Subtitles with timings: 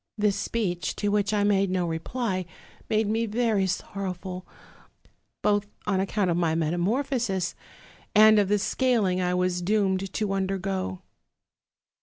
[0.17, 2.47] "This speech, to which I made no reply,
[2.89, 4.47] made me very sorrowful,
[5.43, 7.53] both on accouut of my metamorphosis,
[8.15, 11.03] and of the scaling I was doomed to undergo.